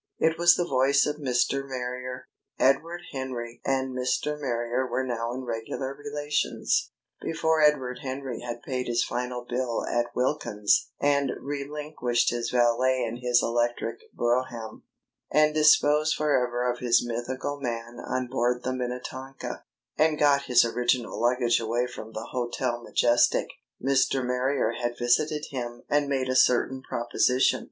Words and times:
It 0.17 0.35
was 0.39 0.55
the 0.55 0.65
voice 0.65 1.05
of 1.05 1.17
Mr. 1.17 1.63
Marrier. 1.63 2.27
Edward 2.57 3.01
Henry 3.11 3.61
and 3.63 3.93
Mr. 3.95 4.35
Marrier 4.41 4.87
were 4.87 5.05
now 5.05 5.31
in 5.31 5.43
regular 5.43 5.93
relations. 5.93 6.89
Before 7.21 7.61
Edward 7.61 7.99
Henry 8.01 8.39
had 8.41 8.63
paid 8.63 8.87
his 8.87 9.03
final 9.03 9.45
bill 9.47 9.85
at 9.85 10.07
Wilkins's 10.15 10.89
and 10.99 11.33
relinquished 11.39 12.31
his 12.31 12.49
valet 12.49 13.03
and 13.07 13.19
his 13.19 13.43
electric 13.43 13.99
brougham, 14.11 14.85
and 15.29 15.53
disposed 15.53 16.15
forever 16.15 16.67
of 16.67 16.79
his 16.79 17.05
mythical 17.05 17.59
"man" 17.61 17.99
on 17.99 18.25
board 18.25 18.63
the 18.63 18.73
Minnetonka, 18.73 19.65
and 19.99 20.17
got 20.17 20.45
his 20.45 20.65
original 20.65 21.21
luggage 21.21 21.59
away 21.59 21.85
from 21.85 22.13
the 22.13 22.29
Hotel 22.31 22.81
Majestic, 22.81 23.49
Mr. 23.79 24.25
Marrier 24.25 24.71
had 24.81 24.97
visited 24.97 25.45
him 25.51 25.83
and 25.91 26.09
made 26.09 26.27
a 26.27 26.35
certain 26.35 26.81
proposition. 26.81 27.59